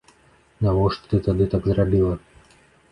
[0.67, 2.13] Навошта ты тады так зрабіла?